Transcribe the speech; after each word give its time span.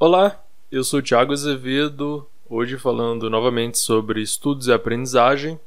Olá, 0.00 0.40
eu 0.70 0.84
sou 0.84 1.02
Thiago 1.02 1.32
Azevedo, 1.32 2.24
hoje 2.48 2.78
falando 2.78 3.28
novamente 3.28 3.78
sobre 3.78 4.22
estudos 4.22 4.68
e 4.68 4.72
aprendizagem. 4.72 5.58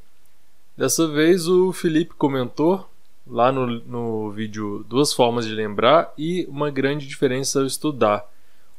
Dessa 0.77 1.05
vez 1.05 1.49
o 1.49 1.73
Felipe 1.73 2.13
comentou 2.13 2.89
lá 3.27 3.51
no, 3.51 3.67
no 3.67 4.31
vídeo 4.31 4.85
duas 4.87 5.11
formas 5.11 5.45
de 5.45 5.53
lembrar 5.53 6.13
e 6.17 6.45
uma 6.49 6.71
grande 6.71 7.07
diferença 7.07 7.59
ao 7.59 7.65
estudar. 7.65 8.25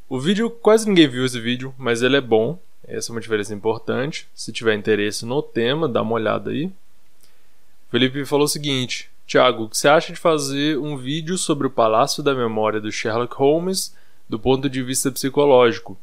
O 0.08 0.18
vídeo 0.18 0.48
quase 0.48 0.88
ninguém 0.88 1.06
viu 1.06 1.22
esse 1.22 1.38
vídeo, 1.38 1.74
mas 1.76 2.00
ele 2.00 2.16
é 2.16 2.22
bom. 2.22 2.58
Essa 2.82 3.10
é 3.10 3.14
uma 3.14 3.20
diferença 3.20 3.52
importante. 3.52 4.26
Se 4.34 4.54
tiver 4.54 4.74
interesse 4.74 5.26
no 5.26 5.42
tema, 5.42 5.86
dá 5.86 6.00
uma 6.00 6.14
olhada 6.14 6.50
aí. 6.50 6.64
O 6.64 7.90
Felipe 7.90 8.24
falou 8.24 8.46
o 8.46 8.48
seguinte: 8.48 9.10
Tiago, 9.26 9.64
o 9.64 9.68
que 9.68 9.76
você 9.76 9.86
acha 9.86 10.14
de 10.14 10.18
fazer 10.18 10.78
um 10.78 10.96
vídeo 10.96 11.36
sobre 11.36 11.66
o 11.66 11.70
Palácio 11.70 12.22
da 12.22 12.34
Memória 12.34 12.80
do 12.80 12.90
Sherlock 12.90 13.34
Holmes 13.34 13.94
do 14.32 14.38
ponto 14.38 14.66
de 14.66 14.82
vista 14.82 15.12
psicológico. 15.12 15.94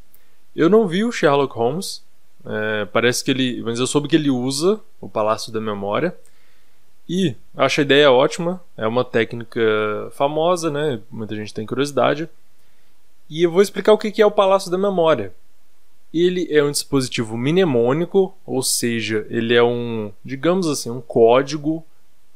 Eu 0.54 0.70
não 0.70 0.86
vi 0.86 1.02
o 1.02 1.10
Sherlock 1.10 1.52
Holmes, 1.52 2.00
é, 2.46 2.84
parece 2.84 3.24
que 3.24 3.32
ele. 3.32 3.60
Mas 3.60 3.80
eu 3.80 3.88
soube 3.88 4.06
que 4.06 4.14
ele 4.14 4.30
usa 4.30 4.80
o 5.00 5.08
Palácio 5.08 5.52
da 5.52 5.60
Memória. 5.60 6.16
E 7.08 7.34
acho 7.56 7.80
a 7.80 7.82
ideia 7.82 8.12
ótima, 8.12 8.62
é 8.76 8.86
uma 8.86 9.04
técnica 9.04 9.60
famosa, 10.12 10.70
né? 10.70 11.00
Muita 11.10 11.34
gente 11.34 11.52
tem 11.52 11.66
curiosidade. 11.66 12.28
E 13.28 13.42
eu 13.42 13.50
vou 13.50 13.62
explicar 13.62 13.92
o 13.92 13.98
que 13.98 14.22
é 14.22 14.26
o 14.26 14.30
Palácio 14.30 14.70
da 14.70 14.78
Memória. 14.78 15.34
Ele 16.14 16.46
é 16.52 16.62
um 16.62 16.70
dispositivo 16.70 17.36
mnemônico, 17.36 18.32
ou 18.46 18.62
seja, 18.62 19.26
ele 19.28 19.54
é 19.54 19.62
um, 19.62 20.12
digamos 20.24 20.68
assim, 20.68 20.88
um 20.88 21.00
código 21.00 21.84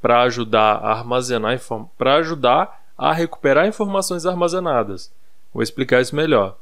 para 0.02 0.22
ajudar 0.22 0.74
a 0.74 0.90
armazenar 0.90 1.60
para 1.96 2.16
ajudar 2.16 2.84
a 2.98 3.12
recuperar 3.12 3.68
informações 3.68 4.26
armazenadas. 4.26 5.12
Vou 5.54 5.62
explicar 5.62 6.02
isso 6.02 6.16
melhor. 6.16 6.58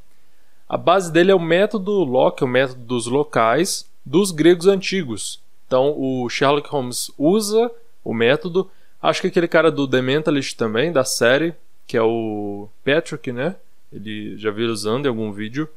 A 0.69 0.77
base 0.77 1.11
dele 1.11 1.33
é 1.33 1.35
o 1.35 1.41
método 1.41 2.05
Locke, 2.05 2.45
o 2.45 2.47
método 2.47 2.85
dos 2.85 3.07
locais 3.07 3.91
dos 4.05 4.31
gregos 4.31 4.67
antigos. 4.67 5.41
Então 5.67 5.95
o 5.99 6.29
Sherlock 6.29 6.69
Holmes 6.69 7.11
usa 7.17 7.71
o 8.05 8.13
método. 8.13 8.71
Acho 9.01 9.23
que 9.23 9.29
aquele 9.29 9.49
cara 9.49 9.71
do 9.71 9.89
The 9.89 10.03
Mentalist 10.03 10.57
também, 10.57 10.93
da 10.93 11.05
série, 11.05 11.55
que 11.87 11.97
é 11.97 12.03
o 12.03 12.69
Patrick, 12.85 13.33
né? 13.33 13.57
Ele 13.91 14.37
já 14.37 14.51
viu 14.51 14.71
usando 14.71 15.07
em 15.07 15.09
algum 15.09 15.33
vídeo. 15.33 15.69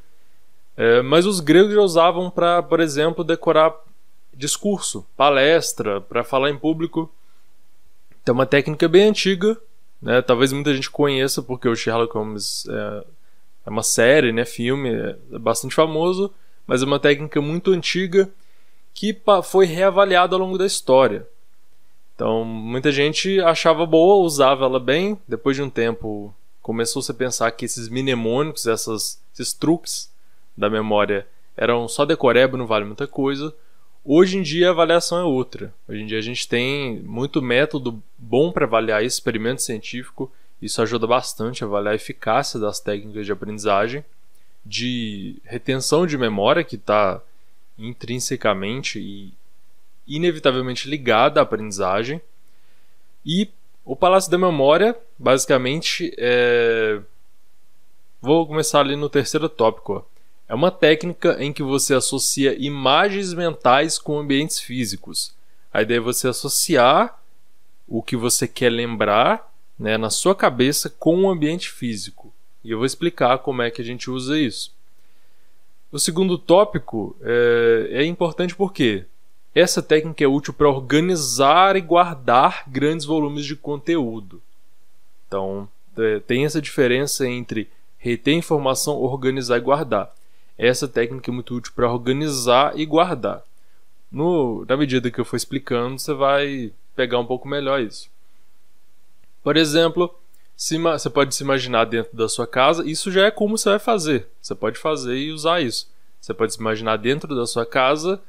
É, 0.76 1.00
mas 1.00 1.24
os 1.24 1.40
gregos 1.40 1.72
já 1.72 1.80
usavam 1.80 2.30
para, 2.30 2.62
por 2.62 2.80
exemplo, 2.80 3.24
decorar 3.24 3.74
discurso, 4.34 5.06
palestra, 5.16 6.02
para 6.02 6.22
falar 6.22 6.50
em 6.50 6.58
público. 6.58 7.10
Então, 8.22 8.34
é 8.34 8.38
uma 8.38 8.46
técnica 8.46 8.86
bem 8.86 9.08
antiga 9.08 9.58
né? 10.00 10.22
Talvez 10.22 10.52
muita 10.52 10.74
gente 10.74 10.90
conheça 10.90 11.42
porque 11.42 11.68
o 11.68 11.74
Sherlock 11.74 12.14
Holmes 12.14 12.66
é, 12.68 13.04
é 13.66 13.70
uma 13.70 13.82
série, 13.82 14.32
né? 14.32 14.44
filme, 14.44 14.90
é, 14.90 15.16
bastante 15.38 15.74
famoso, 15.74 16.32
mas 16.66 16.82
é 16.82 16.86
uma 16.86 17.00
técnica 17.00 17.40
muito 17.40 17.72
antiga 17.72 18.30
que 18.94 19.20
foi 19.44 19.66
reavaliada 19.66 20.34
ao 20.34 20.40
longo 20.40 20.56
da 20.56 20.64
história. 20.64 21.26
Então, 22.14 22.44
muita 22.44 22.90
gente 22.90 23.38
achava 23.40 23.84
boa, 23.84 24.24
usava 24.24 24.64
ela 24.64 24.80
bem, 24.80 25.18
depois 25.28 25.54
de 25.54 25.62
um 25.62 25.68
tempo 25.68 26.34
começou-se 26.62 27.10
a 27.10 27.14
pensar 27.14 27.50
que 27.50 27.66
esses 27.66 27.88
mnemônicos, 27.88 28.66
essas, 28.66 29.20
esses 29.34 29.52
truques 29.52 30.10
da 30.56 30.70
memória 30.70 31.26
eram 31.56 31.86
só 31.86 32.04
decoreba, 32.06 32.56
não 32.56 32.66
vale 32.66 32.86
muita 32.86 33.06
coisa. 33.06 33.54
Hoje 34.04 34.38
em 34.38 34.42
dia 34.42 34.68
a 34.68 34.70
avaliação 34.70 35.18
é 35.18 35.24
outra. 35.24 35.74
Hoje 35.86 36.02
em 36.02 36.06
dia 36.06 36.18
a 36.18 36.22
gente 36.22 36.48
tem 36.48 37.00
muito 37.02 37.42
método 37.42 38.02
bom 38.16 38.50
para 38.50 38.64
avaliar 38.64 39.04
experimento 39.04 39.62
científico. 39.62 40.32
Isso 40.60 40.80
ajuda 40.80 41.06
bastante 41.06 41.62
a 41.62 41.66
avaliar 41.66 41.92
a 41.92 41.96
eficácia 41.96 42.58
das 42.58 42.80
técnicas 42.80 43.26
de 43.26 43.32
aprendizagem, 43.32 44.04
de 44.64 45.36
retenção 45.44 46.06
de 46.06 46.16
memória, 46.16 46.64
que 46.64 46.76
está 46.76 47.20
intrinsecamente 47.78 48.98
e 48.98 49.32
inevitavelmente 50.06 50.88
ligada 50.88 51.40
à 51.40 51.42
aprendizagem. 51.42 52.20
E 53.24 53.50
o 53.84 53.94
Palácio 53.94 54.30
da 54.30 54.38
Memória, 54.38 54.96
basicamente, 55.18 56.12
é... 56.18 57.00
vou 58.20 58.46
começar 58.46 58.80
ali 58.80 58.96
no 58.96 59.10
terceiro 59.10 59.48
tópico. 59.48 60.04
É 60.48 60.54
uma 60.54 60.70
técnica 60.70 61.36
em 61.42 61.52
que 61.52 61.62
você 61.62 61.92
associa 61.92 62.56
imagens 62.58 63.34
mentais 63.34 63.98
com 63.98 64.18
ambientes 64.18 64.58
físicos. 64.58 65.34
A 65.72 65.82
ideia 65.82 65.98
é 65.98 66.00
você 66.00 66.28
associar 66.28 67.20
o 67.86 68.02
que 68.02 68.16
você 68.16 68.48
quer 68.48 68.70
lembrar 68.70 69.52
né, 69.78 69.96
na 69.96 70.10
sua 70.10 70.34
cabeça 70.34 70.88
com 70.88 71.22
o 71.22 71.30
ambiente 71.30 71.70
físico. 71.70 72.32
E 72.64 72.70
eu 72.70 72.78
vou 72.78 72.86
explicar 72.86 73.38
como 73.38 73.62
é 73.62 73.70
que 73.70 73.80
a 73.80 73.84
gente 73.84 74.10
usa 74.10 74.38
isso. 74.38 74.74
O 75.92 75.98
segundo 75.98 76.36
tópico 76.36 77.16
é, 77.22 77.88
é 77.90 78.04
importante 78.04 78.54
porque 78.54 79.04
essa 79.54 79.80
técnica 79.80 80.22
é 80.22 80.26
útil 80.26 80.52
para 80.52 80.68
organizar 80.68 81.76
e 81.76 81.80
guardar 81.80 82.64
grandes 82.66 83.06
volumes 83.06 83.46
de 83.46 83.56
conteúdo. 83.56 84.42
Então, 85.26 85.68
tem 86.26 86.44
essa 86.44 86.60
diferença 86.60 87.26
entre 87.26 87.70
reter 87.98 88.34
informação, 88.34 88.96
organizar 88.96 89.56
e 89.56 89.60
guardar. 89.60 90.14
Essa 90.58 90.86
técnica 90.86 91.30
é 91.30 91.34
muito 91.34 91.54
útil 91.54 91.72
para 91.74 91.90
organizar 91.90 92.78
e 92.78 92.84
guardar. 92.84 93.42
No, 94.10 94.64
na 94.66 94.76
medida 94.76 95.10
que 95.10 95.18
eu 95.18 95.24
for 95.24 95.36
explicando, 95.36 95.98
você 95.98 96.12
vai 96.12 96.72
pegar 96.94 97.18
um 97.18 97.26
pouco 97.26 97.48
melhor 97.48 97.80
isso. 97.80 98.10
Por 99.46 99.56
exemplo, 99.56 100.12
se, 100.56 100.76
você 100.76 101.08
pode 101.08 101.32
se 101.32 101.44
imaginar 101.44 101.84
dentro 101.84 102.16
da 102.16 102.28
sua 102.28 102.48
casa, 102.48 102.84
isso 102.84 103.12
já 103.12 103.26
é 103.26 103.30
como 103.30 103.56
você 103.56 103.70
vai 103.70 103.78
fazer. 103.78 104.26
Você 104.42 104.56
pode 104.56 104.76
fazer 104.76 105.16
e 105.16 105.30
usar 105.30 105.60
isso. 105.60 105.88
Você 106.20 106.34
pode 106.34 106.54
se 106.54 106.58
imaginar 106.58 106.96
dentro 106.96 107.32
da 107.32 107.46
sua 107.46 107.64
casa 107.64 108.20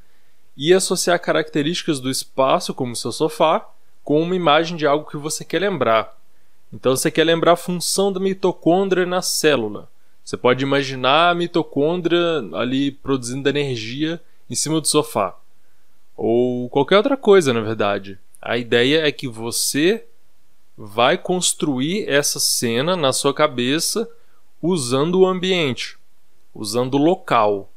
e 0.56 0.72
associar 0.72 1.20
características 1.20 2.00
do 2.00 2.12
espaço, 2.12 2.72
como 2.72 2.96
seu 2.96 3.12
sofá, 3.12 3.68
com 4.04 4.22
uma 4.22 4.36
imagem 4.36 4.78
de 4.78 4.86
algo 4.86 5.10
que 5.10 5.18
você 5.18 5.44
quer 5.44 5.58
lembrar. 5.58 6.16
Então 6.72 6.96
você 6.96 7.10
quer 7.10 7.24
lembrar 7.24 7.54
a 7.54 7.58
função 7.58 8.14
da 8.14 8.20
mitocôndria 8.20 9.04
na 9.04 9.24
célula. 9.24 9.90
Você 10.24 10.38
pode 10.38 10.64
imaginar 10.64 11.32
a 11.32 11.34
mitocôndria 11.34 12.48
ali 12.54 12.92
produzindo 12.92 13.50
energia 13.50 14.22
em 14.48 14.54
cima 14.54 14.80
do 14.80 14.88
sofá. 14.88 15.36
Ou 16.16 16.70
qualquer 16.70 16.98
outra 16.98 17.18
coisa, 17.18 17.52
na 17.52 17.62
verdade. 17.62 18.20
A 18.40 18.56
ideia 18.56 19.08
é 19.08 19.12
que 19.12 19.28
você 19.28 20.06
vai 20.78 21.18
construir 21.18 22.08
essa 22.08 22.40
cena 22.40 22.96
na 22.96 23.12
sua 23.12 23.34
cabeça 23.34 24.08
usando 24.62 25.22
o 25.22 25.26
ambiente, 25.26 25.98
usando 26.54 26.94
o 26.96 27.04
local, 27.04 27.72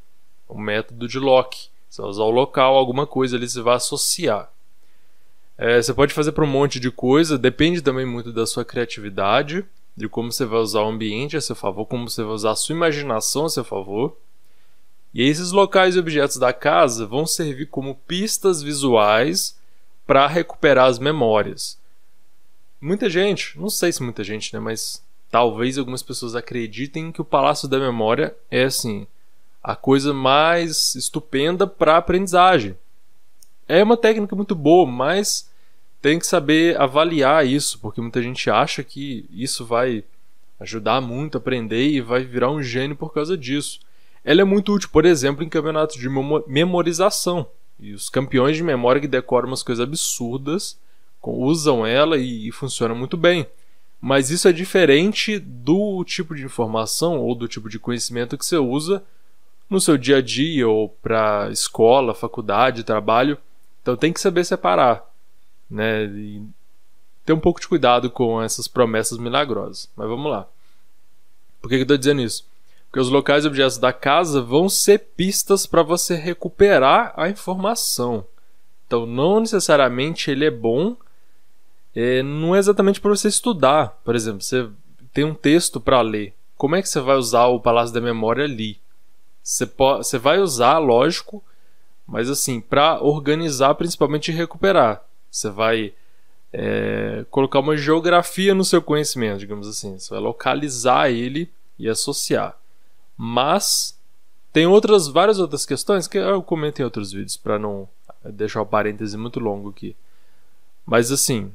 o 0.46 0.58
método 0.58 1.08
de 1.08 1.18
Locke. 1.18 1.68
Você 1.88 2.02
vai 2.02 2.10
usar 2.10 2.24
o 2.24 2.30
local, 2.30 2.76
alguma 2.76 3.06
coisa 3.06 3.36
ali 3.36 3.48
você 3.48 3.62
vai 3.62 3.76
associar. 3.76 4.52
É, 5.56 5.80
você 5.80 5.94
pode 5.94 6.12
fazer 6.12 6.32
para 6.32 6.44
um 6.44 6.48
monte 6.48 6.78
de 6.78 6.90
coisa, 6.90 7.38
depende 7.38 7.80
também 7.80 8.06
muito 8.06 8.32
da 8.32 8.46
sua 8.46 8.64
criatividade 8.64 9.64
de 9.96 10.08
como 10.08 10.30
você 10.30 10.44
vai 10.44 10.60
usar 10.60 10.82
o 10.82 10.88
ambiente 10.88 11.36
a 11.36 11.40
seu 11.40 11.56
favor, 11.56 11.86
como 11.86 12.08
você 12.08 12.22
vai 12.22 12.32
usar 12.32 12.52
a 12.52 12.56
sua 12.56 12.74
imaginação 12.74 13.46
a 13.46 13.50
seu 13.50 13.64
favor. 13.64 14.16
E 15.12 15.22
esses 15.22 15.52
locais 15.52 15.96
e 15.96 15.98
objetos 15.98 16.36
da 16.36 16.52
casa 16.52 17.06
vão 17.06 17.26
servir 17.26 17.66
como 17.66 17.96
pistas 18.06 18.62
visuais 18.62 19.58
para 20.06 20.26
recuperar 20.26 20.86
as 20.86 20.98
memórias. 20.98 21.79
Muita 22.80 23.10
gente, 23.10 23.58
não 23.58 23.68
sei 23.68 23.92
se 23.92 24.02
muita 24.02 24.24
gente, 24.24 24.54
né, 24.54 24.58
mas 24.58 25.04
talvez 25.30 25.76
algumas 25.76 26.02
pessoas 26.02 26.34
acreditem 26.34 27.12
que 27.12 27.20
o 27.20 27.24
Palácio 27.24 27.68
da 27.68 27.78
Memória 27.78 28.34
é 28.50 28.64
assim, 28.64 29.06
a 29.62 29.76
coisa 29.76 30.14
mais 30.14 30.94
estupenda 30.94 31.66
para 31.66 31.98
aprendizagem. 31.98 32.74
É 33.68 33.82
uma 33.84 33.98
técnica 33.98 34.34
muito 34.34 34.54
boa, 34.54 34.90
mas 34.90 35.50
tem 36.00 36.18
que 36.18 36.26
saber 36.26 36.80
avaliar 36.80 37.46
isso, 37.46 37.78
porque 37.80 38.00
muita 38.00 38.22
gente 38.22 38.48
acha 38.48 38.82
que 38.82 39.26
isso 39.30 39.66
vai 39.66 40.02
ajudar 40.58 41.02
muito 41.02 41.36
a 41.36 41.38
aprender 41.38 41.86
e 41.86 42.00
vai 42.00 42.24
virar 42.24 42.50
um 42.50 42.62
gênio 42.62 42.96
por 42.96 43.12
causa 43.12 43.36
disso. 43.36 43.80
Ela 44.24 44.40
é 44.40 44.44
muito 44.44 44.72
útil, 44.72 44.88
por 44.90 45.04
exemplo, 45.04 45.44
em 45.44 45.48
campeonatos 45.48 45.96
de 45.96 46.08
memorização. 46.46 47.46
E 47.78 47.92
os 47.92 48.08
campeões 48.08 48.56
de 48.56 48.62
memória 48.62 49.00
que 49.00 49.08
decoram 49.08 49.48
umas 49.48 49.62
coisas 49.62 49.82
absurdas 49.82 50.78
usam 51.22 51.86
ela 51.86 52.16
e, 52.16 52.48
e 52.48 52.52
funciona 52.52 52.94
muito 52.94 53.16
bem. 53.16 53.46
Mas 54.00 54.30
isso 54.30 54.48
é 54.48 54.52
diferente 54.52 55.38
do 55.38 56.02
tipo 56.04 56.34
de 56.34 56.44
informação 56.44 57.18
ou 57.18 57.34
do 57.34 57.46
tipo 57.46 57.68
de 57.68 57.78
conhecimento 57.78 58.38
que 58.38 58.46
você 58.46 58.56
usa 58.56 59.02
no 59.68 59.80
seu 59.80 59.98
dia 59.98 60.16
a 60.18 60.22
dia 60.22 60.66
ou 60.68 60.88
para 60.88 61.50
escola, 61.50 62.14
faculdade, 62.14 62.82
trabalho. 62.82 63.36
Então 63.82 63.96
tem 63.96 64.12
que 64.12 64.20
saber 64.20 64.44
separar 64.44 65.10
né? 65.70 66.04
E 66.04 66.42
ter 67.24 67.32
um 67.32 67.40
pouco 67.40 67.60
de 67.60 67.68
cuidado 67.68 68.10
com 68.10 68.42
essas 68.42 68.66
promessas 68.66 69.16
milagrosas. 69.18 69.88
Mas 69.94 70.08
vamos 70.08 70.30
lá. 70.30 70.48
Por 71.60 71.68
que, 71.68 71.76
que 71.76 71.82
eu 71.82 71.84
estou 71.84 71.96
dizendo 71.96 72.22
isso? 72.22 72.44
Porque 72.86 72.98
os 72.98 73.08
locais 73.08 73.44
e 73.44 73.46
objetos 73.46 73.78
da 73.78 73.92
casa 73.92 74.42
vão 74.42 74.68
ser 74.68 74.98
pistas 75.16 75.64
para 75.64 75.82
você 75.82 76.16
recuperar 76.16 77.12
a 77.16 77.28
informação. 77.28 78.26
Então, 78.86 79.06
não 79.06 79.38
necessariamente 79.38 80.30
ele 80.30 80.44
é 80.44 80.50
bom, 80.50 80.96
é, 81.94 82.22
não 82.22 82.54
é 82.54 82.58
exatamente 82.58 83.00
para 83.00 83.10
você 83.10 83.28
estudar. 83.28 84.00
Por 84.04 84.14
exemplo, 84.14 84.42
você 84.42 84.68
tem 85.12 85.24
um 85.24 85.34
texto 85.34 85.80
para 85.80 86.00
ler. 86.00 86.34
como 86.56 86.76
é 86.76 86.82
que 86.82 86.88
você 86.88 87.00
vai 87.00 87.16
usar 87.16 87.46
o 87.46 87.60
Palácio 87.60 87.94
da 87.94 88.00
Memória 88.00 88.44
ali? 88.44 88.78
Você, 89.42 89.66
pode, 89.66 90.06
você 90.06 90.18
vai 90.18 90.38
usar, 90.38 90.78
lógico, 90.78 91.42
mas 92.06 92.28
assim, 92.28 92.60
para 92.60 93.02
organizar, 93.02 93.74
principalmente 93.74 94.30
recuperar. 94.30 95.02
Você 95.30 95.48
vai 95.48 95.94
é, 96.52 97.24
colocar 97.30 97.60
uma 97.60 97.76
geografia 97.76 98.54
no 98.54 98.64
seu 98.64 98.82
conhecimento, 98.82 99.38
digamos 99.38 99.66
assim. 99.66 99.98
Você 99.98 100.10
vai 100.10 100.20
localizar 100.20 101.10
ele 101.10 101.50
e 101.78 101.88
associar. 101.88 102.56
Mas 103.16 103.98
tem 104.52 104.66
outras 104.66 105.08
várias 105.08 105.38
outras 105.38 105.64
questões 105.64 106.06
que 106.06 106.18
eu 106.18 106.42
comento 106.42 106.80
em 106.80 106.84
outros 106.84 107.12
vídeos 107.12 107.36
para 107.36 107.58
não 107.58 107.88
deixar 108.24 108.60
o 108.60 108.66
parêntese 108.66 109.16
muito 109.16 109.40
longo 109.40 109.70
aqui. 109.70 109.96
Mas 110.84 111.12
assim, 111.12 111.52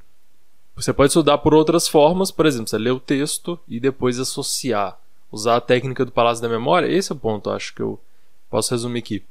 você 0.75 0.91
pode 0.91 1.07
estudar 1.07 1.37
por 1.37 1.53
outras 1.53 1.87
formas, 1.87 2.31
por 2.31 2.45
exemplo, 2.45 2.67
você 2.67 2.77
lê 2.77 2.89
o 2.89 2.99
texto 2.99 3.57
e 3.67 3.79
depois 3.79 4.19
associar, 4.19 4.99
usar 5.31 5.55
a 5.55 5.61
técnica 5.61 6.03
do 6.03 6.11
Palácio 6.11 6.41
da 6.41 6.49
Memória. 6.49 6.87
Esse 6.87 7.11
é 7.11 7.15
o 7.15 7.19
ponto, 7.19 7.49
acho 7.49 7.73
que 7.73 7.81
eu 7.81 7.99
posso 8.49 8.71
resumir 8.71 8.99
aqui. 8.99 9.23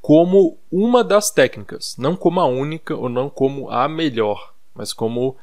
Como 0.00 0.56
uma 0.70 1.02
das 1.02 1.30
técnicas, 1.30 1.96
não 1.98 2.14
como 2.14 2.40
a 2.40 2.46
única 2.46 2.94
ou 2.94 3.08
não 3.08 3.28
como 3.28 3.70
a 3.70 3.88
melhor, 3.88 4.52
mas 4.74 4.92
como 4.92 5.36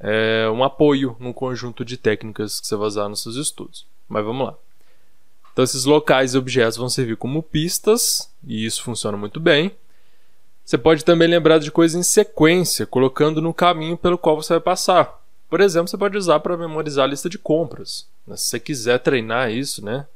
é, 0.00 0.48
um 0.50 0.64
apoio 0.64 1.16
num 1.18 1.32
conjunto 1.32 1.84
de 1.84 1.96
técnicas 1.96 2.60
que 2.60 2.66
você 2.66 2.76
vai 2.76 2.88
usar 2.88 3.08
nos 3.08 3.22
seus 3.22 3.36
estudos. 3.36 3.86
Mas 4.08 4.24
vamos 4.24 4.46
lá. 4.46 4.54
Então, 5.52 5.64
esses 5.64 5.84
locais 5.84 6.34
e 6.34 6.38
objetos 6.38 6.76
vão 6.76 6.88
servir 6.88 7.16
como 7.16 7.42
pistas, 7.42 8.30
e 8.46 8.64
isso 8.64 8.82
funciona 8.82 9.16
muito 9.16 9.38
bem. 9.38 9.72
Você 10.70 10.78
pode 10.78 11.04
também 11.04 11.26
lembrar 11.26 11.58
de 11.58 11.68
coisas 11.68 11.98
em 11.98 12.02
sequência, 12.04 12.86
colocando 12.86 13.42
no 13.42 13.52
caminho 13.52 13.96
pelo 13.96 14.16
qual 14.16 14.40
você 14.40 14.52
vai 14.52 14.60
passar. 14.60 15.20
Por 15.48 15.60
exemplo, 15.60 15.88
você 15.88 15.98
pode 15.98 16.16
usar 16.16 16.38
para 16.38 16.56
memorizar 16.56 17.06
a 17.06 17.08
lista 17.08 17.28
de 17.28 17.38
compras. 17.40 18.06
Né? 18.24 18.36
Se 18.36 18.44
você 18.44 18.60
quiser 18.60 19.00
treinar 19.00 19.50
isso, 19.50 19.84
né? 19.84 20.06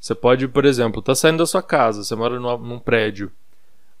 Você 0.00 0.14
pode, 0.14 0.46
por 0.46 0.64
exemplo, 0.64 1.02
tá 1.02 1.16
saindo 1.16 1.38
da 1.38 1.46
sua 1.46 1.64
casa, 1.64 2.04
você 2.04 2.14
mora 2.14 2.38
num 2.38 2.78
prédio. 2.78 3.32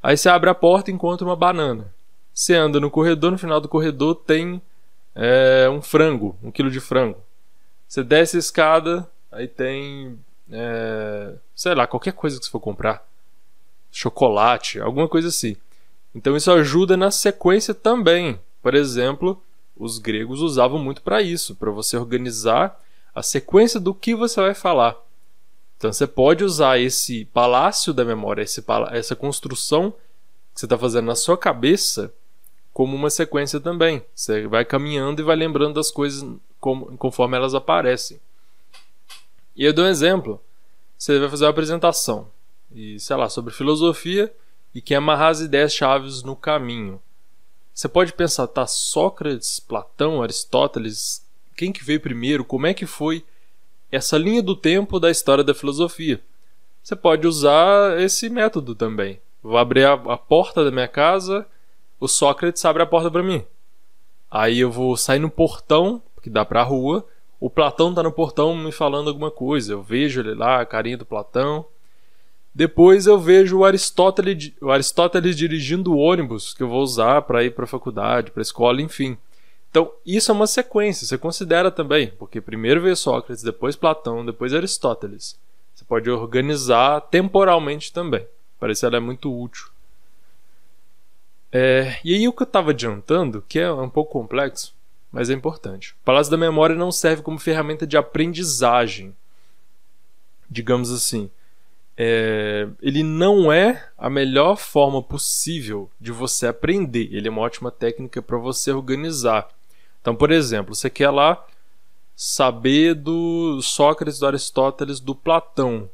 Aí 0.00 0.16
você 0.16 0.28
abre 0.28 0.48
a 0.48 0.54
porta 0.54 0.88
e 0.88 0.94
encontra 0.94 1.26
uma 1.26 1.34
banana. 1.34 1.92
Você 2.32 2.54
anda 2.54 2.78
no 2.78 2.92
corredor, 2.92 3.32
no 3.32 3.38
final 3.38 3.60
do 3.60 3.68
corredor 3.68 4.14
tem 4.14 4.62
é, 5.16 5.68
um 5.68 5.82
frango, 5.82 6.36
um 6.40 6.52
quilo 6.52 6.70
de 6.70 6.78
frango. 6.78 7.18
Você 7.88 8.04
desce 8.04 8.36
a 8.36 8.38
escada, 8.38 9.10
aí 9.32 9.48
tem 9.48 10.16
é, 10.48 11.34
sei 11.56 11.74
lá, 11.74 11.88
qualquer 11.88 12.12
coisa 12.12 12.38
que 12.38 12.44
você 12.44 12.52
for 12.52 12.60
comprar, 12.60 13.04
chocolate, 13.90 14.78
alguma 14.78 15.08
coisa 15.08 15.26
assim. 15.26 15.56
Então 16.14 16.36
isso 16.36 16.50
ajuda 16.50 16.96
na 16.96 17.10
sequência 17.10 17.74
também. 17.74 18.40
Por 18.62 18.74
exemplo, 18.74 19.40
os 19.76 19.98
gregos 19.98 20.40
usavam 20.40 20.78
muito 20.78 21.02
para 21.02 21.22
isso, 21.22 21.54
para 21.54 21.70
você 21.70 21.96
organizar 21.96 22.80
a 23.14 23.22
sequência 23.22 23.78
do 23.78 23.94
que 23.94 24.14
você 24.14 24.40
vai 24.40 24.54
falar. 24.54 24.96
Então 25.76 25.92
você 25.92 26.06
pode 26.06 26.42
usar 26.42 26.78
esse 26.78 27.24
palácio 27.26 27.92
da 27.92 28.04
memória, 28.04 28.44
essa 28.90 29.14
construção 29.14 29.92
que 30.52 30.60
você 30.60 30.66
está 30.66 30.76
fazendo 30.76 31.06
na 31.06 31.14
sua 31.14 31.38
cabeça 31.38 32.12
como 32.72 32.96
uma 32.96 33.10
sequência 33.10 33.60
também. 33.60 34.04
Você 34.14 34.46
vai 34.48 34.64
caminhando 34.64 35.20
e 35.20 35.24
vai 35.24 35.36
lembrando 35.36 35.74
das 35.74 35.90
coisas 35.90 36.28
conforme 36.58 37.36
elas 37.36 37.54
aparecem. 37.54 38.18
E 39.54 39.64
eu 39.64 39.72
dou 39.72 39.84
um 39.84 39.88
exemplo. 39.88 40.40
Você 40.96 41.18
vai 41.20 41.28
fazer 41.28 41.44
uma 41.44 41.50
apresentação, 41.50 42.28
e 42.72 42.98
sei 42.98 43.14
lá, 43.14 43.28
sobre 43.28 43.54
filosofia 43.54 44.32
e 44.74 44.80
quer 44.80 44.96
amarrar 44.96 45.30
as 45.30 45.40
ideias 45.40 45.72
chaves 45.72 46.22
no 46.22 46.36
caminho. 46.36 47.00
Você 47.72 47.88
pode 47.88 48.12
pensar, 48.12 48.46
tá, 48.46 48.66
Sócrates, 48.66 49.60
Platão, 49.60 50.22
Aristóteles, 50.22 51.24
quem 51.56 51.72
que 51.72 51.84
veio 51.84 52.00
primeiro, 52.00 52.44
como 52.44 52.66
é 52.66 52.74
que 52.74 52.86
foi 52.86 53.24
essa 53.90 54.18
linha 54.18 54.42
do 54.42 54.54
tempo 54.54 55.00
da 55.00 55.10
história 55.10 55.42
da 55.42 55.54
filosofia. 55.54 56.20
Você 56.82 56.94
pode 56.96 57.26
usar 57.26 58.00
esse 58.00 58.28
método 58.28 58.74
também. 58.74 59.20
Vou 59.42 59.56
abrir 59.56 59.84
a, 59.84 59.92
a 59.92 60.16
porta 60.16 60.64
da 60.64 60.70
minha 60.70 60.88
casa, 60.88 61.46
o 62.00 62.08
Sócrates 62.08 62.64
abre 62.64 62.82
a 62.82 62.86
porta 62.86 63.10
para 63.10 63.22
mim. 63.22 63.44
Aí 64.30 64.60
eu 64.60 64.70
vou 64.70 64.96
sair 64.96 65.18
no 65.18 65.30
portão, 65.30 66.02
que 66.22 66.28
dá 66.28 66.44
para 66.44 66.60
a 66.60 66.64
rua, 66.64 67.06
o 67.40 67.48
Platão 67.48 67.94
tá 67.94 68.02
no 68.02 68.10
portão 68.10 68.54
me 68.56 68.72
falando 68.72 69.08
alguma 69.08 69.30
coisa. 69.30 69.72
Eu 69.72 69.82
vejo 69.82 70.20
ele 70.20 70.34
lá, 70.34 70.60
a 70.60 70.66
carinha 70.66 70.96
do 70.96 71.06
Platão. 71.06 71.64
Depois 72.58 73.06
eu 73.06 73.20
vejo 73.20 73.58
o 73.58 73.64
Aristóteles, 73.64 74.50
o 74.60 74.72
Aristóteles 74.72 75.36
dirigindo 75.36 75.92
o 75.92 75.96
ônibus 75.96 76.52
que 76.52 76.60
eu 76.60 76.68
vou 76.68 76.82
usar 76.82 77.22
para 77.22 77.44
ir 77.44 77.54
para 77.54 77.62
a 77.62 77.68
faculdade, 77.68 78.32
para 78.32 78.40
a 78.40 78.42
escola, 78.42 78.82
enfim. 78.82 79.16
Então, 79.70 79.92
isso 80.04 80.32
é 80.32 80.34
uma 80.34 80.48
sequência, 80.48 81.06
você 81.06 81.16
considera 81.16 81.70
também, 81.70 82.10
porque 82.18 82.40
primeiro 82.40 82.80
veio 82.80 82.96
Sócrates, 82.96 83.44
depois 83.44 83.76
Platão, 83.76 84.26
depois 84.26 84.52
Aristóteles. 84.52 85.38
Você 85.72 85.84
pode 85.84 86.10
organizar 86.10 87.00
temporalmente 87.02 87.92
também. 87.92 88.26
Parece 88.58 88.80
que 88.80 88.86
ela 88.86 88.96
é 88.96 89.00
muito 89.00 89.32
útil. 89.32 89.68
É, 91.52 92.00
e 92.02 92.12
aí 92.12 92.26
o 92.26 92.32
que 92.32 92.42
eu 92.42 92.44
estava 92.44 92.70
adiantando, 92.70 93.44
que 93.48 93.60
é 93.60 93.70
um 93.70 93.88
pouco 93.88 94.10
complexo, 94.10 94.74
mas 95.12 95.30
é 95.30 95.32
importante. 95.32 95.92
O 95.92 96.04
Palácio 96.04 96.32
da 96.32 96.36
Memória 96.36 96.74
não 96.74 96.90
serve 96.90 97.22
como 97.22 97.38
ferramenta 97.38 97.86
de 97.86 97.96
aprendizagem, 97.96 99.14
digamos 100.50 100.90
assim. 100.90 101.30
É, 102.00 102.68
ele 102.80 103.02
não 103.02 103.52
é 103.52 103.88
a 103.98 104.08
melhor 104.08 104.56
forma 104.56 105.02
possível 105.02 105.90
de 106.00 106.12
você 106.12 106.46
aprender. 106.46 107.08
Ele 107.12 107.26
é 107.26 107.30
uma 107.30 107.42
ótima 107.42 107.72
técnica 107.72 108.22
para 108.22 108.38
você 108.38 108.70
organizar. 108.70 109.48
Então, 110.00 110.14
por 110.14 110.30
exemplo, 110.30 110.74
você 110.74 110.88
quer 110.88 111.10
lá 111.10 111.44
saber 112.14 112.94
do 112.94 113.60
Sócrates, 113.60 114.20
do 114.20 114.26
Aristóteles, 114.26 115.00
do 115.00 115.14
Platão. 115.14 115.90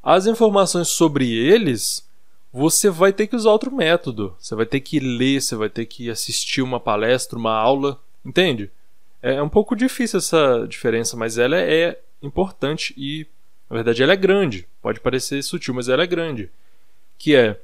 As 0.00 0.26
informações 0.26 0.88
sobre 0.88 1.32
eles, 1.32 2.08
você 2.52 2.88
vai 2.88 3.12
ter 3.12 3.26
que 3.26 3.34
usar 3.34 3.50
outro 3.50 3.74
método. 3.74 4.36
Você 4.38 4.54
vai 4.54 4.64
ter 4.64 4.80
que 4.80 5.00
ler, 5.00 5.42
você 5.42 5.56
vai 5.56 5.68
ter 5.68 5.86
que 5.86 6.08
assistir 6.08 6.62
uma 6.62 6.78
palestra, 6.78 7.36
uma 7.36 7.52
aula 7.52 8.00
Entende? 8.28 8.70
É, 9.22 9.36
é 9.36 9.42
um 9.42 9.48
pouco 9.48 9.74
difícil 9.74 10.18
essa 10.18 10.66
diferença, 10.68 11.16
mas 11.16 11.38
ela 11.38 11.58
é 11.58 11.98
importante 12.22 12.94
e, 12.96 13.26
na 13.70 13.76
verdade, 13.76 14.02
ela 14.02 14.12
é 14.12 14.16
grande. 14.16 14.68
Pode 14.88 15.00
parecer 15.00 15.42
sutil, 15.42 15.74
mas 15.74 15.90
ela 15.90 16.02
é 16.02 16.06
grande. 16.06 16.48
Que 17.18 17.36
é, 17.36 17.60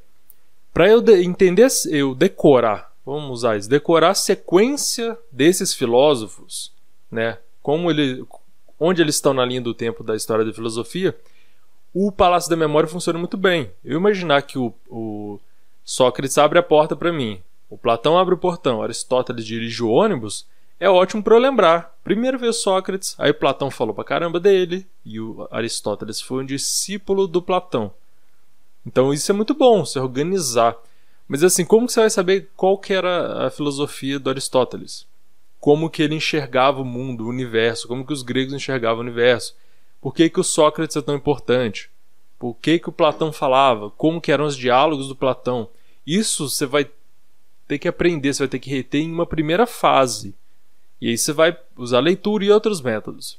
para 0.74 0.90
eu 0.90 1.02
entender, 1.22 1.68
eu 1.90 2.14
decorar, 2.14 2.92
vamos 3.02 3.30
usar 3.30 3.56
isso, 3.56 3.66
decorar 3.66 4.10
a 4.10 4.14
sequência 4.14 5.16
desses 5.32 5.72
filósofos, 5.72 6.70
né? 7.10 7.38
Como 7.62 7.90
ele, 7.90 8.22
onde 8.78 9.00
eles 9.00 9.14
estão 9.14 9.32
na 9.32 9.42
linha 9.42 9.62
do 9.62 9.72
tempo 9.72 10.04
da 10.04 10.14
história 10.14 10.44
da 10.44 10.52
filosofia, 10.52 11.16
o 11.94 12.12
Palácio 12.12 12.50
da 12.50 12.56
Memória 12.56 12.90
funciona 12.90 13.18
muito 13.18 13.38
bem. 13.38 13.70
Eu 13.82 13.96
imaginar 13.96 14.42
que 14.42 14.58
o, 14.58 14.74
o 14.86 15.40
Sócrates 15.82 16.36
abre 16.36 16.58
a 16.58 16.62
porta 16.62 16.94
para 16.94 17.10
mim, 17.10 17.40
o 17.70 17.78
Platão 17.78 18.18
abre 18.18 18.34
o 18.34 18.38
portão, 18.38 18.82
Aristóteles 18.82 19.46
dirige 19.46 19.82
o 19.82 19.88
ônibus, 19.88 20.46
é 20.78 20.88
ótimo 20.88 21.22
para 21.22 21.38
lembrar. 21.38 21.94
Primeiro 22.02 22.38
veio 22.38 22.52
Sócrates, 22.52 23.14
aí 23.18 23.32
Platão 23.32 23.70
falou 23.70 23.94
pra 23.94 24.04
caramba 24.04 24.38
dele, 24.38 24.86
e 25.04 25.18
o 25.20 25.48
Aristóteles 25.50 26.20
foi 26.20 26.42
um 26.42 26.46
discípulo 26.46 27.26
do 27.26 27.40
Platão. 27.40 27.92
Então 28.86 29.12
isso 29.12 29.30
é 29.32 29.34
muito 29.34 29.54
bom, 29.54 29.84
se 29.84 29.98
organizar. 29.98 30.76
Mas 31.26 31.42
assim, 31.42 31.64
como 31.64 31.88
você 31.88 32.00
vai 32.00 32.10
saber 32.10 32.50
qual 32.56 32.76
que 32.76 32.92
era 32.92 33.46
a 33.46 33.50
filosofia 33.50 34.18
do 34.18 34.28
Aristóteles? 34.28 35.06
Como 35.58 35.88
que 35.88 36.02
ele 36.02 36.14
enxergava 36.14 36.82
o 36.82 36.84
mundo, 36.84 37.24
o 37.24 37.28
universo, 37.28 37.88
como 37.88 38.06
que 38.06 38.12
os 38.12 38.22
gregos 38.22 38.52
enxergavam 38.52 38.98
o 38.98 39.06
universo? 39.06 39.56
Por 40.00 40.14
que, 40.14 40.28
que 40.28 40.38
o 40.38 40.44
Sócrates 40.44 40.96
é 40.96 41.00
tão 41.00 41.14
importante? 41.14 41.88
Por 42.38 42.54
que, 42.56 42.78
que 42.78 42.90
o 42.90 42.92
Platão 42.92 43.32
falava? 43.32 43.90
Como 43.90 44.20
que 44.20 44.30
eram 44.30 44.44
os 44.44 44.54
diálogos 44.54 45.08
do 45.08 45.16
Platão? 45.16 45.70
Isso 46.06 46.50
você 46.50 46.66
vai 46.66 46.90
ter 47.66 47.78
que 47.78 47.88
aprender, 47.88 48.34
você 48.34 48.42
vai 48.42 48.48
ter 48.48 48.58
que 48.58 48.68
reter 48.68 49.00
em 49.00 49.10
uma 49.10 49.24
primeira 49.24 49.66
fase. 49.66 50.34
E 51.00 51.08
aí 51.08 51.18
você 51.18 51.32
vai 51.32 51.56
usar 51.76 52.00
leitura 52.00 52.44
e 52.44 52.50
outros 52.50 52.80
métodos. 52.80 53.38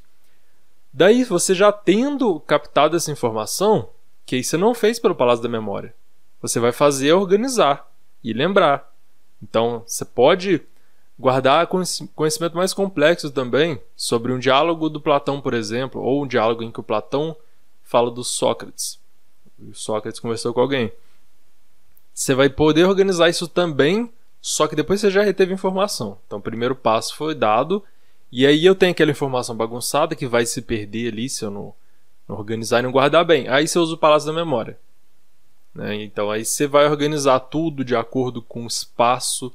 Daí, 0.94 1.24
você 1.24 1.54
já 1.54 1.72
tendo 1.72 2.40
captado 2.42 2.96
essa 2.96 3.12
informação, 3.12 3.90
que 4.26 4.36
aí 4.36 4.44
você 4.44 4.56
não 4.56 4.74
fez 4.74 5.00
pelo 5.00 5.16
Palácio 5.16 5.44
da 5.44 5.50
Memória, 5.50 5.94
você 6.42 6.60
vai 6.60 6.72
fazer 6.72 7.12
organizar 7.14 7.90
e 8.24 8.32
lembrar. 8.34 8.94
Então, 9.42 9.84
você 9.86 10.06
pode 10.06 10.62
guardar 11.18 11.68
conhecimento 11.68 12.56
mais 12.56 12.74
complexo 12.74 13.32
também 13.32 13.82
sobre 13.96 14.32
um 14.32 14.40
diálogo 14.40 14.90
do 14.90 15.02
Platão, 15.02 15.42
por 15.42 15.54
exemplo, 15.54 16.02
ou 16.02 16.24
um 16.24 16.28
diálogo 16.28 16.64
em 16.64 16.72
que 16.72 16.80
o 16.80 16.84
Platão 16.84 17.36
fala 17.84 18.12
do 18.12 18.24
Sócrates. 18.24 19.00
O 19.60 19.74
Sócrates 19.74 20.20
conversou 20.20 20.54
com 20.54 20.62
alguém. 20.62 20.92
Você 22.14 22.34
vai 22.34 22.50
poder 22.50 22.86
organizar 22.86 23.30
isso 23.30 23.48
também 23.48 24.12
só 24.48 24.68
que 24.68 24.76
depois 24.76 25.02
você 25.02 25.10
já 25.10 25.24
reteve 25.24 25.56
informação. 25.56 26.20
Então 26.28 26.38
o 26.38 26.42
primeiro 26.42 26.76
passo 26.76 27.16
foi 27.16 27.34
dado. 27.34 27.84
E 28.32 28.46
aí 28.46 28.64
eu 28.64 28.76
tenho 28.76 28.92
aquela 28.92 29.10
informação 29.10 29.58
bagunçada 29.58 30.16
que 30.16 30.28
vai 30.28 30.46
se 30.46 30.62
perder 30.62 31.12
ali 31.12 31.28
se 31.28 31.44
eu 31.44 31.50
não, 31.50 31.74
não 32.30 32.38
organizar 32.38 32.78
e 32.78 32.84
não 32.84 32.92
guardar 32.92 33.26
bem. 33.26 33.48
Aí 33.48 33.68
você 33.68 33.80
usa 33.80 33.96
o 33.96 33.98
palácio 33.98 34.28
da 34.28 34.34
memória. 34.34 34.78
Né? 35.74 35.96
Então 36.04 36.30
aí 36.30 36.46
você 36.46 36.68
vai 36.68 36.86
organizar 36.86 37.40
tudo 37.40 37.84
de 37.84 37.96
acordo 37.96 38.40
com 38.40 38.66
o 38.66 38.68
espaço, 38.68 39.52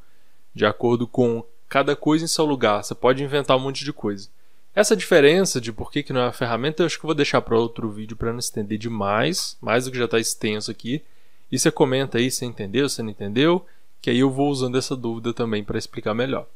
de 0.52 0.66
acordo 0.66 1.06
com 1.06 1.44
cada 1.68 1.94
coisa 1.94 2.24
em 2.24 2.28
seu 2.28 2.44
lugar. 2.44 2.82
Você 2.82 2.92
pode 2.92 3.22
inventar 3.22 3.56
um 3.56 3.60
monte 3.60 3.84
de 3.84 3.92
coisa. 3.92 4.28
Essa 4.74 4.96
diferença 4.96 5.60
de 5.60 5.72
por 5.72 5.92
que, 5.92 6.02
que 6.02 6.12
não 6.12 6.22
é 6.22 6.24
uma 6.24 6.32
ferramenta, 6.32 6.82
eu 6.82 6.86
acho 6.86 6.98
que 6.98 7.06
vou 7.06 7.14
deixar 7.14 7.40
para 7.42 7.56
outro 7.56 7.88
vídeo 7.88 8.16
para 8.16 8.32
não 8.32 8.40
estender 8.40 8.76
demais, 8.76 9.56
mais 9.60 9.84
do 9.84 9.92
que 9.92 9.98
já 9.98 10.06
está 10.06 10.18
extenso 10.18 10.68
aqui. 10.68 11.00
E 11.48 11.56
você 11.56 11.70
comenta 11.70 12.18
aí 12.18 12.28
se 12.28 12.44
entendeu, 12.44 12.88
se 12.88 13.00
não 13.04 13.10
entendeu, 13.10 13.64
que 14.00 14.10
aí 14.10 14.20
eu 14.20 14.30
vou 14.30 14.50
usando 14.50 14.78
essa 14.78 14.96
dúvida 14.96 15.32
também 15.32 15.62
para 15.62 15.78
explicar 15.78 16.14
melhor. 16.14 16.46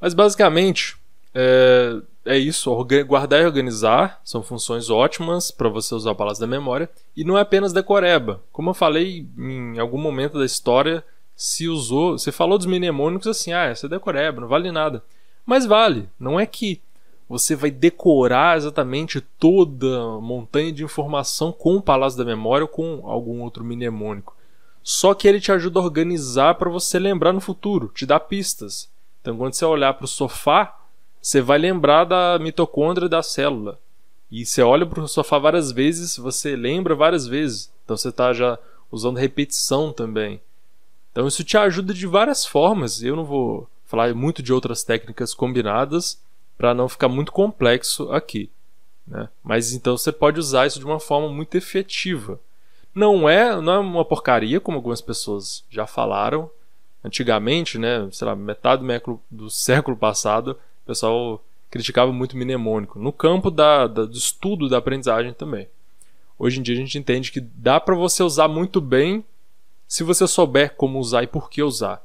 Mas 0.00 0.14
basicamente 0.14 0.96
é, 1.34 2.00
é 2.24 2.38
isso: 2.38 2.72
guardar 3.06 3.42
e 3.42 3.46
organizar 3.46 4.20
são 4.24 4.42
funções 4.42 4.88
ótimas 4.88 5.50
para 5.50 5.68
você 5.68 5.94
usar 5.94 6.14
palavras 6.14 6.38
da 6.38 6.46
memória. 6.46 6.88
E 7.16 7.24
não 7.24 7.36
é 7.36 7.40
apenas 7.40 7.72
decoreba. 7.72 8.42
Como 8.52 8.70
eu 8.70 8.74
falei 8.74 9.26
em 9.36 9.78
algum 9.78 9.98
momento 9.98 10.38
da 10.38 10.44
história, 10.44 11.04
se 11.34 11.68
usou, 11.68 12.18
você 12.18 12.30
falou 12.30 12.56
dos 12.56 12.66
mnemônicos 12.66 13.26
assim, 13.26 13.52
ah, 13.52 13.64
essa 13.64 13.86
é 13.86 13.88
decoreba, 13.88 14.40
não 14.40 14.48
vale 14.48 14.70
nada. 14.70 15.02
Mas 15.44 15.66
vale, 15.66 16.08
não 16.18 16.38
é 16.38 16.46
que 16.46 16.80
você 17.28 17.56
vai 17.56 17.70
decorar 17.70 18.56
exatamente 18.56 19.20
toda 19.20 20.20
montanha 20.20 20.72
de 20.72 20.84
informação 20.84 21.52
com 21.52 21.76
o 21.76 21.82
Palácio 21.82 22.18
da 22.18 22.24
Memória 22.24 22.64
ou 22.64 22.68
com 22.68 23.00
algum 23.04 23.42
outro 23.42 23.64
mnemônico. 23.64 24.36
Só 24.84 25.14
que 25.14 25.26
ele 25.26 25.40
te 25.40 25.50
ajuda 25.50 25.80
a 25.80 25.82
organizar 25.82 26.54
para 26.56 26.70
você 26.70 26.98
lembrar 26.98 27.32
no 27.32 27.40
futuro, 27.40 27.90
te 27.94 28.04
dá 28.04 28.20
pistas. 28.20 28.88
Então, 29.20 29.36
quando 29.36 29.54
você 29.54 29.64
olhar 29.64 29.94
para 29.94 30.04
o 30.04 30.08
sofá, 30.08 30.78
você 31.20 31.40
vai 31.40 31.56
lembrar 31.56 32.04
da 32.04 32.38
mitocôndria 32.38 33.08
da 33.08 33.22
célula. 33.22 33.80
E 34.30 34.44
você 34.44 34.62
olha 34.62 34.84
para 34.84 35.00
o 35.00 35.08
sofá 35.08 35.38
várias 35.38 35.72
vezes, 35.72 36.18
você 36.18 36.54
lembra 36.54 36.94
várias 36.94 37.26
vezes. 37.26 37.72
Então, 37.84 37.96
você 37.96 38.10
está 38.10 38.34
já 38.34 38.58
usando 38.92 39.16
repetição 39.16 39.90
também. 39.90 40.38
Então, 41.10 41.26
isso 41.26 41.42
te 41.42 41.56
ajuda 41.56 41.94
de 41.94 42.06
várias 42.06 42.44
formas. 42.44 43.02
Eu 43.02 43.16
não 43.16 43.24
vou 43.24 43.66
falar 43.86 44.14
muito 44.14 44.42
de 44.42 44.52
outras 44.52 44.84
técnicas 44.84 45.32
combinadas 45.32 46.20
para 46.58 46.74
não 46.74 46.88
ficar 46.88 47.08
muito 47.08 47.32
complexo 47.32 48.12
aqui. 48.12 48.50
Né? 49.06 49.28
Mas 49.42 49.72
então 49.72 49.96
você 49.96 50.10
pode 50.10 50.38
usar 50.38 50.66
isso 50.66 50.78
de 50.78 50.84
uma 50.84 51.00
forma 51.00 51.28
muito 51.28 51.56
efetiva. 51.56 52.40
Não 52.94 53.28
é, 53.28 53.60
não 53.60 53.72
é 53.72 53.78
uma 53.78 54.04
porcaria, 54.04 54.60
como 54.60 54.76
algumas 54.76 55.00
pessoas 55.00 55.64
já 55.68 55.86
falaram. 55.86 56.50
Antigamente, 57.02 57.76
né, 57.76 58.08
sei 58.12 58.26
lá, 58.26 58.36
metade 58.36 58.82
do, 58.82 59.20
do 59.30 59.50
século 59.50 59.96
passado, 59.96 60.52
o 60.84 60.86
pessoal 60.86 61.44
criticava 61.70 62.12
muito 62.12 62.36
mnemônico. 62.36 62.98
No 62.98 63.12
campo 63.12 63.50
da, 63.50 63.86
da, 63.86 64.04
do 64.04 64.16
estudo 64.16 64.68
da 64.68 64.78
aprendizagem 64.78 65.32
também. 65.32 65.68
Hoje 66.38 66.60
em 66.60 66.62
dia 66.62 66.74
a 66.74 66.78
gente 66.78 66.98
entende 66.98 67.32
que 67.32 67.40
dá 67.40 67.80
para 67.80 67.94
você 67.94 68.22
usar 68.22 68.48
muito 68.48 68.80
bem 68.80 69.24
se 69.86 70.02
você 70.02 70.26
souber 70.26 70.74
como 70.76 70.98
usar 70.98 71.22
e 71.22 71.26
por 71.26 71.50
que 71.50 71.62
usar. 71.62 72.04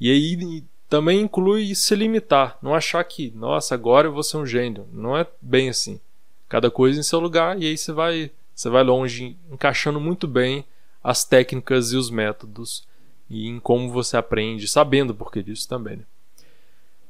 E 0.00 0.10
aí 0.10 0.64
também 0.88 1.20
inclui 1.20 1.74
se 1.74 1.94
limitar, 1.94 2.58
não 2.62 2.74
achar 2.74 3.02
que, 3.04 3.30
nossa, 3.36 3.74
agora 3.74 4.08
eu 4.08 4.12
vou 4.12 4.22
ser 4.22 4.38
um 4.38 4.46
gênio. 4.46 4.86
Não 4.92 5.16
é 5.16 5.26
bem 5.40 5.68
assim. 5.68 6.00
Cada 6.48 6.70
coisa 6.70 6.98
em 6.98 7.02
seu 7.02 7.20
lugar 7.20 7.60
e 7.60 7.66
aí 7.66 7.76
você 7.76 7.92
vai, 7.92 8.30
você 8.58 8.68
vai 8.68 8.82
longe, 8.82 9.36
encaixando 9.50 10.00
muito 10.00 10.26
bem 10.26 10.64
as 11.02 11.24
técnicas 11.24 11.92
e 11.92 11.96
os 11.96 12.10
métodos 12.10 12.86
e 13.30 13.46
em 13.46 13.60
como 13.60 13.90
você 13.90 14.16
aprende, 14.16 14.66
sabendo 14.66 15.14
por 15.14 15.30
que 15.30 15.42
disso 15.42 15.68
também. 15.68 15.98
Né? 15.98 16.04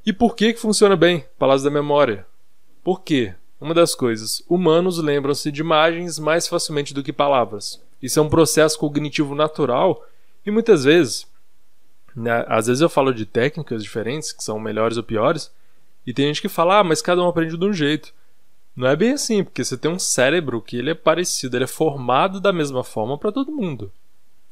E 0.05 0.13
por 0.13 0.35
que, 0.35 0.53
que 0.53 0.61
funciona 0.61 0.97
bem 0.97 1.25
Palácio 1.39 1.65
da 1.65 1.71
Memória? 1.71 2.27
Por 2.83 3.03
quê? 3.03 3.35
Uma 3.61 3.75
das 3.75 3.95
coisas, 3.95 4.43
humanos 4.49 4.99
lembram-se 4.99 5.51
de 5.51 5.61
imagens 5.61 6.19
mais 6.19 6.47
facilmente 6.47 6.93
do 6.93 7.03
que 7.03 7.13
palavras. 7.13 7.83
Isso 8.01 8.19
é 8.19 8.23
um 8.23 8.29
processo 8.29 8.79
cognitivo 8.79 9.35
natural 9.35 10.05
e 10.45 10.51
muitas 10.51 10.85
vezes 10.85 11.27
né? 12.19 12.45
Às 12.49 12.67
vezes 12.67 12.81
eu 12.81 12.89
falo 12.89 13.13
de 13.13 13.25
técnicas 13.25 13.83
diferentes, 13.83 14.33
que 14.33 14.43
são 14.43 14.59
melhores 14.59 14.97
ou 14.97 15.05
piores, 15.05 15.53
e 16.05 16.13
tem 16.13 16.27
gente 16.27 16.43
que 16.43 16.49
fala, 16.49 16.81
ah, 16.81 16.85
mas 16.85 17.01
cada 17.01 17.23
um 17.23 17.29
aprende 17.29 17.57
de 17.57 17.65
um 17.65 17.73
jeito. 17.73 18.13
Não 18.79 18.87
é 18.87 18.95
bem 18.95 19.11
assim, 19.11 19.43
porque 19.43 19.65
você 19.65 19.77
tem 19.77 19.91
um 19.91 19.99
cérebro 19.99 20.63
que 20.63 20.77
ele 20.77 20.91
é 20.91 20.95
parecido, 20.95 21.57
ele 21.57 21.65
é 21.65 21.67
formado 21.67 22.41
da 22.41 22.53
mesma 22.53 22.85
forma 22.85 23.19
para 23.19 23.33
todo 23.33 23.51
mundo. 23.51 23.91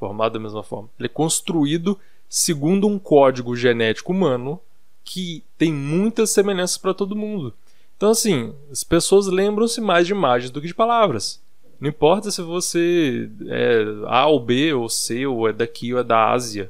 Formado 0.00 0.32
da 0.32 0.40
mesma 0.40 0.64
forma. 0.64 0.88
Ele 0.98 1.06
é 1.06 1.08
construído 1.08 1.96
segundo 2.28 2.88
um 2.88 2.98
código 2.98 3.54
genético 3.54 4.10
humano 4.10 4.60
que 5.04 5.44
tem 5.56 5.72
muitas 5.72 6.30
semelhanças 6.30 6.76
para 6.76 6.92
todo 6.92 7.14
mundo. 7.14 7.54
Então, 7.96 8.10
assim, 8.10 8.52
as 8.68 8.82
pessoas 8.82 9.28
lembram-se 9.28 9.80
mais 9.80 10.08
de 10.08 10.12
imagens 10.12 10.50
do 10.50 10.60
que 10.60 10.66
de 10.66 10.74
palavras. 10.74 11.40
Não 11.78 11.88
importa 11.88 12.28
se 12.32 12.42
você 12.42 13.30
é 13.46 13.84
A 14.08 14.26
ou 14.26 14.40
B 14.40 14.74
ou 14.74 14.88
C, 14.88 15.24
ou 15.24 15.48
é 15.48 15.52
daqui 15.52 15.94
ou 15.94 16.00
é 16.00 16.02
da 16.02 16.32
Ásia. 16.32 16.68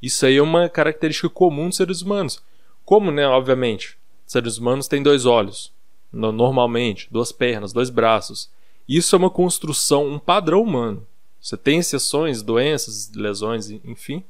Isso 0.00 0.24
aí 0.24 0.36
é 0.36 0.42
uma 0.42 0.68
característica 0.68 1.28
comum 1.28 1.66
dos 1.66 1.78
seres 1.78 2.00
humanos. 2.00 2.40
Como, 2.84 3.10
né, 3.10 3.26
obviamente, 3.26 3.98
seres 4.24 4.56
humanos 4.56 4.86
têm 4.86 5.02
dois 5.02 5.26
olhos, 5.26 5.72
normalmente, 6.12 7.08
duas 7.10 7.32
pernas, 7.32 7.72
dois 7.72 7.90
braços. 7.90 8.50
Isso 8.88 9.14
é 9.16 9.18
uma 9.18 9.30
construção, 9.30 10.06
um 10.06 10.18
padrão 10.18 10.62
humano. 10.62 11.06
Você 11.40 11.56
tem 11.56 11.78
exceções, 11.78 12.42
doenças, 12.42 13.10
lesões, 13.14 13.70
enfim, 13.70 14.22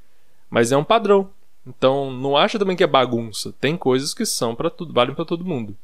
mas 0.48 0.72
é 0.72 0.76
um 0.76 0.84
padrão. 0.84 1.30
Então, 1.66 2.10
não 2.10 2.36
acha 2.36 2.58
também 2.58 2.76
que 2.76 2.82
é 2.82 2.86
bagunça. 2.86 3.52
Tem 3.60 3.76
coisas 3.76 4.14
que 4.14 4.24
são 4.24 4.54
para 4.54 4.70
tudo, 4.70 4.92
valem 4.92 5.14
para 5.14 5.24
todo 5.24 5.44
mundo. 5.44 5.76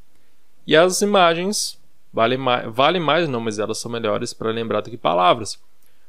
E 0.65 0.75
as 0.75 1.01
imagens 1.01 1.79
valem 2.11 2.37
mais, 2.37 2.73
valem 2.73 3.01
mais 3.01 3.29
não, 3.29 3.39
mas 3.39 3.59
elas 3.59 3.77
são 3.77 3.91
melhores 3.91 4.33
para 4.33 4.51
lembrar 4.51 4.81
do 4.81 4.89
que 4.89 4.97
palavras. 4.97 5.59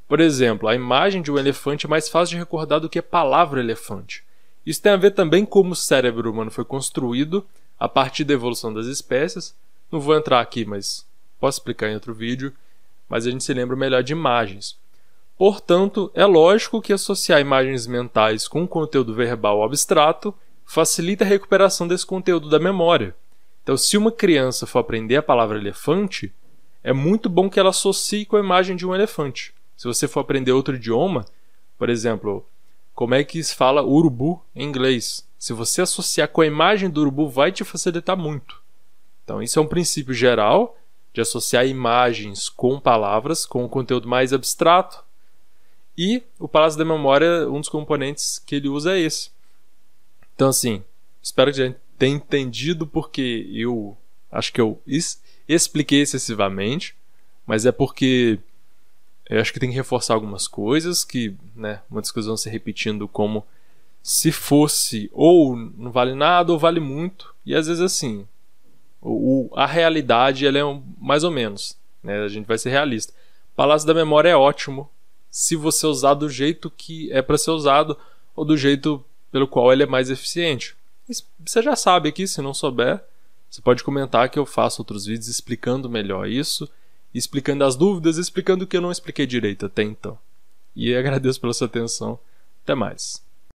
Por 0.09 0.20
exemplo, 0.20 0.68
a 0.68 0.75
imagem 0.75 1.23
de 1.23 1.30
um 1.30 1.38
elefante 1.38 1.87
é 1.87 1.88
mais 1.88 2.09
fácil 2.09 2.35
de 2.35 2.38
recordar 2.38 2.80
do 2.80 2.88
que 2.88 2.99
a 2.99 3.02
palavra 3.02 3.61
elefante. 3.61 4.25
Isso 4.66 4.82
tem 4.82 4.92
a 4.92 4.97
ver 4.97 5.12
também 5.12 5.44
como 5.44 5.73
o 5.73 5.76
cérebro 5.76 6.30
humano 6.30 6.50
foi 6.50 6.64
construído 6.64 7.47
a 7.78 7.88
partir 7.88 8.25
da 8.25 8.35
evolução 8.35 8.75
das 8.75 8.87
espécies. 8.87 9.54
Não 9.90 10.00
vou 10.00 10.16
entrar 10.16 10.40
aqui, 10.40 10.64
mas 10.64 11.06
posso 11.38 11.59
explicar 11.59 11.88
em 11.88 11.94
outro 11.94 12.14
vídeo. 12.14 12.52
Mas 13.09 13.26
a 13.26 13.30
gente 13.30 13.42
se 13.42 13.52
lembra 13.52 13.75
melhor 13.76 14.02
de 14.02 14.12
imagens. 14.12 14.78
Portanto, 15.37 16.11
é 16.14 16.25
lógico 16.25 16.82
que 16.82 16.92
associar 16.92 17.40
imagens 17.40 17.87
mentais 17.87 18.47
com 18.47 18.68
conteúdo 18.68 19.14
verbal 19.14 19.64
abstrato 19.64 20.35
facilita 20.64 21.25
a 21.25 21.26
recuperação 21.26 21.88
desse 21.88 22.06
conteúdo 22.06 22.49
da 22.49 22.59
memória. 22.59 23.16
Então, 23.62 23.76
se 23.76 23.97
uma 23.97 24.12
criança 24.12 24.66
for 24.66 24.78
aprender 24.78 25.16
a 25.16 25.23
palavra 25.23 25.59
elefante, 25.59 26.32
é 26.85 26.92
muito 26.92 27.28
bom 27.28 27.50
que 27.50 27.59
ela 27.59 27.70
associe 27.70 28.25
com 28.25 28.37
a 28.37 28.40
imagem 28.40 28.76
de 28.76 28.87
um 28.87 28.94
elefante. 28.94 29.52
Se 29.76 29.88
você 29.88 30.06
for 30.06 30.20
aprender 30.20 30.52
outro 30.52 30.76
idioma, 30.76 31.25
por 31.78 31.88
exemplo, 31.88 32.47
como 32.94 33.14
é 33.14 33.25
que 33.25 33.42
se 33.42 33.54
fala 33.54 33.82
urubu 33.82 34.42
em 34.54 34.62
inglês? 34.62 35.26
Se 35.38 35.54
você 35.54 35.80
associar 35.80 36.28
com 36.28 36.42
a 36.42 36.47
imagem 36.47 36.90
do 36.90 37.00
urubu, 37.00 37.28
vai 37.28 37.50
te 37.50 37.64
facilitar 37.64 38.16
muito. 38.16 38.60
Então, 39.30 39.40
isso 39.40 39.60
é 39.60 39.62
um 39.62 39.66
princípio 39.66 40.12
geral 40.12 40.76
de 41.14 41.20
associar 41.20 41.64
imagens 41.64 42.49
com 42.49 42.80
palavras, 42.80 43.46
com 43.46 43.64
um 43.64 43.68
conteúdo 43.68 44.08
mais 44.08 44.32
abstrato. 44.32 45.04
E 45.96 46.25
o 46.37 46.49
Palácio 46.49 46.76
da 46.76 46.84
Memória, 46.84 47.49
um 47.49 47.60
dos 47.60 47.68
componentes 47.68 48.40
que 48.40 48.56
ele 48.56 48.68
usa 48.68 48.96
é 48.96 48.99
esse. 48.99 49.30
Então, 50.34 50.49
assim, 50.49 50.82
espero 51.22 51.52
que 51.52 51.58
já 51.58 51.72
tenha 51.96 52.16
entendido 52.16 52.88
porque 52.88 53.49
eu 53.52 53.96
acho 54.32 54.52
que 54.52 54.60
eu 54.60 54.82
expliquei 55.46 56.00
excessivamente, 56.00 56.96
mas 57.46 57.64
é 57.64 57.70
porque 57.70 58.40
eu 59.26 59.40
acho 59.40 59.52
que 59.52 59.60
tem 59.60 59.70
que 59.70 59.76
reforçar 59.76 60.14
algumas 60.14 60.49
coisas, 60.49 61.04
que 61.04 61.37
né, 61.54 61.82
muitas 61.88 62.10
coisas 62.10 62.26
vão 62.26 62.37
se 62.37 62.50
repetindo 62.50 63.06
como 63.06 63.46
se 64.02 64.32
fosse 64.32 65.08
ou 65.12 65.54
não 65.54 65.92
vale 65.92 66.16
nada 66.16 66.50
ou 66.50 66.58
vale 66.58 66.80
muito. 66.80 67.32
E 67.46 67.54
às 67.54 67.68
vezes 67.68 67.80
assim, 67.80 68.26
o, 69.00 69.50
a 69.54 69.66
realidade 69.66 70.47
ela 70.47 70.59
é 70.59 70.64
um, 70.64 70.83
mais 70.99 71.25
ou 71.25 71.30
menos. 71.30 71.76
Né? 72.02 72.23
A 72.23 72.28
gente 72.28 72.47
vai 72.47 72.59
ser 72.59 72.71
realista. 72.71 73.12
Palácio 73.57 73.87
da 73.87 73.95
Memória 73.95 74.28
é 74.28 74.37
ótimo 74.37 74.88
se 75.30 75.57
você 75.57 75.87
usar 75.87 76.14
do 76.14 76.28
jeito 76.28 76.71
que 76.71 77.11
é 77.12 77.23
para 77.23 77.38
ser 77.38 77.50
usado 77.50 77.97
ou 78.35 78.45
do 78.45 78.57
jeito 78.57 79.04
pelo 79.30 79.47
qual 79.47 79.73
ele 79.73 79.83
é 79.83 79.87
mais 79.87 80.11
eficiente. 80.11 80.76
Você 81.45 81.62
já 81.62 81.75
sabe 81.76 82.09
aqui, 82.09 82.26
se 82.26 82.40
não 82.40 82.54
souber, 82.54 83.02
você 83.49 83.61
pode 83.61 83.83
comentar 83.83 84.28
que 84.28 84.38
eu 84.38 84.47
faço 84.47 84.80
outros 84.80 85.07
vídeos 85.07 85.28
explicando 85.28 85.90
melhor 85.90 86.28
isso 86.28 86.69
explicando 87.14 87.64
as 87.64 87.76
dúvidas, 87.76 88.16
explicando 88.16 88.64
o 88.64 88.66
que 88.66 88.76
eu 88.76 88.80
não 88.80 88.92
expliquei 88.92 89.26
direito 89.26 89.66
até 89.66 89.83
então. 89.83 90.19
E 90.75 90.95
agradeço 90.95 91.40
pela 91.40 91.52
sua 91.52 91.66
atenção. 91.66 92.19
Até 92.62 92.75
mais. 92.75 93.23